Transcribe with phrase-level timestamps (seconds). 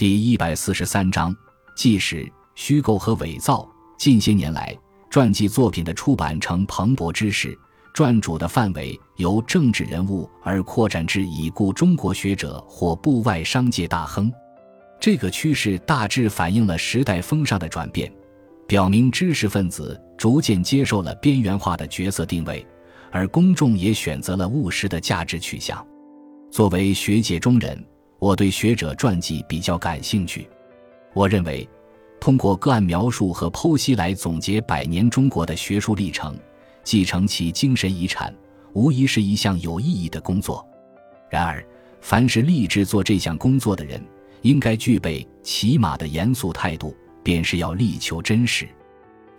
[0.00, 1.36] 第一百四十三章：
[1.76, 3.68] 纪实、虚构和伪造。
[3.98, 4.74] 近些年来，
[5.10, 7.54] 传记作品的出版呈蓬勃之势，
[7.92, 14.32] 传主的范围由政治人物而扩展至已故中国学者或部外商界大亨。
[14.98, 18.10] 这个趋势大致反映了时代风尚的转变，
[18.66, 22.66] 表明知识分子逐渐接受了边缘化的角色定位，
[23.12, 25.86] 而公众也选择了务实的价值取向。
[26.50, 27.78] 作为学界中人，
[28.20, 30.46] 我对学者传记比较感兴趣。
[31.14, 31.66] 我认为，
[32.20, 36.38] 通过个案描述和剖析来总结百年中国的学术历程，
[36.84, 38.32] 继承其精神遗产，
[38.74, 40.64] 无疑是一项有意义的工作。
[41.30, 41.64] 然而，
[42.02, 43.98] 凡是立志做这项工作的人，
[44.42, 48.68] 应该具备起码的严肃态度，便是要力求真实。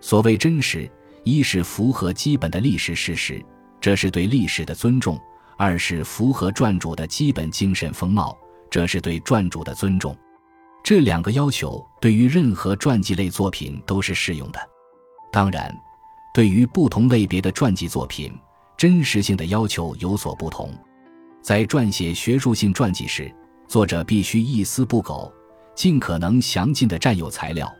[0.00, 0.90] 所谓真实，
[1.22, 3.40] 一是符合基本的历史事实，
[3.80, 5.16] 这是对历史的尊重；
[5.56, 8.36] 二是符合传主的基本精神风貌，
[8.72, 10.16] 这是对传主的尊重。
[10.82, 14.58] 这两个要求对于任何传记类作品都是适用的。
[15.30, 15.70] 当然，
[16.32, 18.32] 对于不同类别的传记作品，
[18.74, 20.72] 真实性的要求有所不同。
[21.42, 23.30] 在撰写学术性传记时，
[23.68, 25.30] 作者必须一丝不苟，
[25.74, 27.70] 尽可能详尽地占有材料，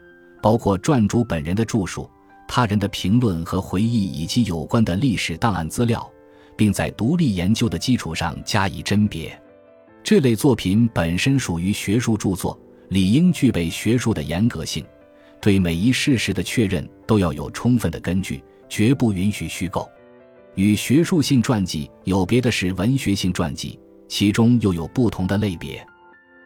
[0.43, 2.11] 包括传主本人的著述、
[2.47, 6.07] 他人的评论和回忆，以及有关的历史档案资料，
[6.55, 9.41] 并在独立研究的基础上加以甄别。
[10.13, 12.61] 这类作品本身属于学术著作，
[12.91, 14.85] 理应具备学术的严格性，
[15.41, 19.89] 对每一事实的确认都要有充分的根据，绝不允许虚构。
[20.55, 23.81] 与学术性传记有别的是文学性传记。
[24.07, 25.83] 其中又有不同的类别，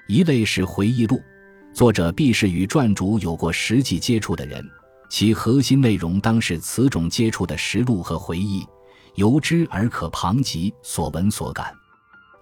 [0.07, 1.21] 一类是回忆录，
[1.75, 4.65] 作者必是与传主有过实际接触的人，
[5.11, 8.65] 其核心内容当是此种接触的实录和回忆，
[9.17, 11.75] 由之而可旁及所闻所感。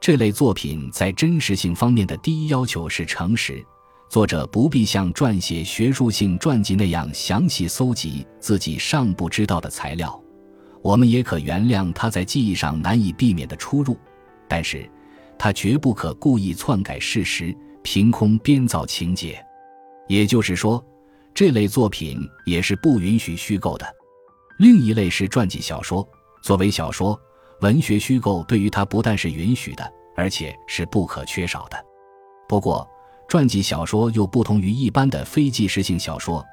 [0.04, 3.64] 这类作品在真实性方面的第一要求是诚实，
[4.10, 10.22] 作者不必像撰写学术性传记那样详细搜集自己尚不知道的材料，
[10.82, 13.96] 我们也可原谅他在记忆上难以避免的出入，
[14.46, 14.86] 但是。
[15.38, 19.42] 他绝不可故意篡改事实，凭空编造情节。
[20.06, 20.84] 也就是说，
[21.32, 23.86] 这类作品也是不允许虚构的。
[24.58, 26.06] 另一类是传记小说。
[26.42, 27.18] 作为小说，
[27.64, 31.84] 文学虚构对于它不但是允许的，而且是不可缺少的。
[32.46, 32.86] 不过，
[33.26, 36.44] 传记小说又不同于一般的非纪实性小说，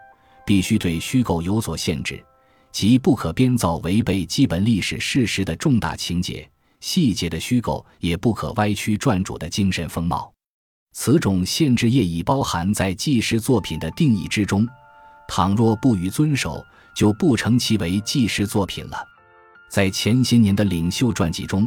[0.45, 2.23] 必须对虚构有所限制，
[2.71, 6.49] 即不可编造违背基本历史事实的重大情节。
[6.79, 10.33] 细节的虚构也不可歪曲传主的精神风貌，
[10.93, 14.65] 此种限制业已包含在纪实作品的定义之中。
[15.27, 19.10] 倘若不予遵守，就不成其为纪实作品了。
[19.71, 21.65] 在前些年的领袖传记中，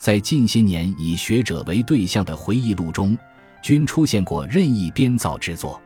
[0.00, 3.16] 在近些年以学者为对象的回忆录中，
[3.62, 5.80] 均出现过任意编造之作。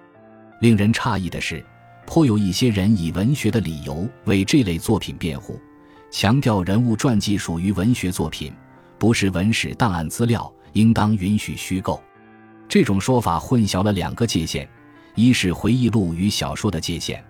[0.63, 1.63] 令人诧异的是，
[2.07, 5.61] 颇有一些人以文学的理由为这类作品辩护，
[6.11, 8.51] 强调人物传记属于文学作品。
[8.99, 12.03] 不是文史档案资料，应当允许虚构。
[12.67, 14.67] 这种说法混淆了两个界限：
[15.15, 17.23] 一是回忆录与小说的界限，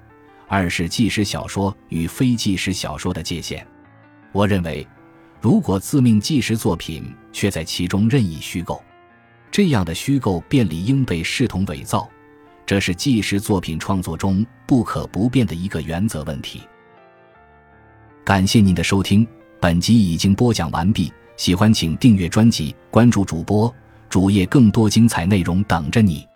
[0.47, 3.66] 二是纪实小说与非纪实小说的界限。
[4.32, 4.86] 我认为，
[5.40, 8.82] 如果自命纪实作品却在其中任意虚构，
[9.50, 12.08] 这样的虚构便理应被视同伪造，
[12.66, 16.62] 这是纪实作品创作中不可不变的一个原则问题。
[18.24, 19.26] 感谢您的收听，
[19.58, 21.12] 本集已经播讲完毕。
[21.38, 23.72] 喜欢请订阅专辑，关注主播
[24.10, 26.26] 主页，更多精彩内容等着你。